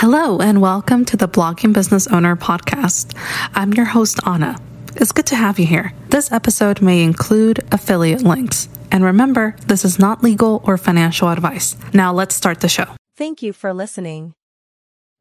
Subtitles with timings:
[0.00, 3.16] Hello, and welcome to the Blogging Business Owner Podcast.
[3.52, 4.56] I'm your host, Anna.
[4.94, 5.92] It's good to have you here.
[6.10, 8.68] This episode may include affiliate links.
[8.92, 11.74] And remember, this is not legal or financial advice.
[11.92, 12.86] Now let's start the show.
[13.16, 14.34] Thank you for listening.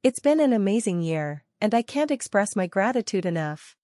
[0.03, 3.75] It's been an amazing year, and I can't express my gratitude enough.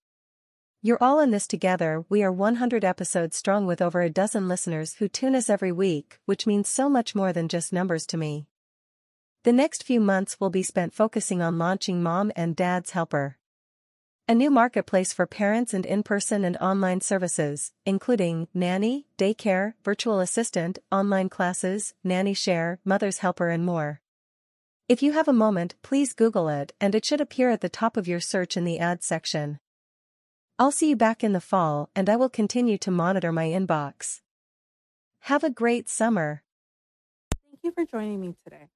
[0.84, 2.06] You're all in this together.
[2.08, 6.20] We are 100 episodes strong with over a dozen listeners who tune us every week,
[6.28, 8.46] which means so much more than just numbers to me.
[9.44, 13.38] The next few months will be spent focusing on launching Mom and Dad's Helper.
[14.26, 20.80] A new marketplace for parents and in-person and online services, including nanny, daycare, virtual assistant,
[20.94, 24.00] online classes, nanny share, mother's helper and more.
[24.88, 27.98] If you have a moment, please Google it and it should appear at the top
[27.98, 29.60] of your search in the ads section.
[30.58, 34.22] I'll see you back in the fall and I will continue to monitor my inbox.
[35.24, 36.44] Have a great summer.
[37.44, 38.70] Thank you for joining me today.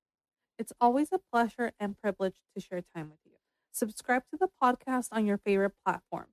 [0.57, 3.33] It's always a pleasure and privilege to share time with you.
[3.71, 6.27] Subscribe to the podcast on your favorite platform.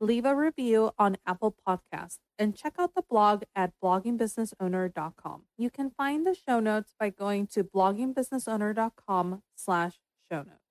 [0.00, 5.42] Leave a review on Apple Podcasts and check out the blog at bloggingbusinessowner.com.
[5.56, 9.94] You can find the show notes by going to bloggingbusinessowner.com slash
[10.30, 10.68] show notes.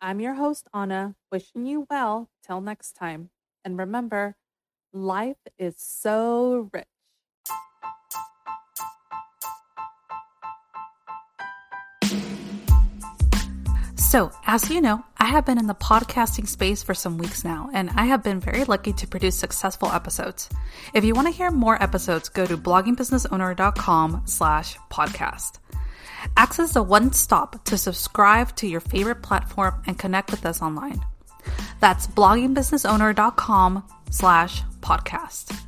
[0.00, 3.30] I'm your host, Anna, wishing you well till next time.
[3.64, 4.36] And remember,
[4.94, 6.86] life is so rich.
[14.12, 17.70] So, as you know, I have been in the podcasting space for some weeks now,
[17.72, 20.50] and I have been very lucky to produce successful episodes.
[20.92, 25.60] If you want to hear more episodes, go to bloggingbusinessowner.com slash podcast.
[26.36, 31.00] Access the one stop to subscribe to your favorite platform and connect with us online.
[31.80, 35.58] That's bloggingbusinessowner.com slash podcast.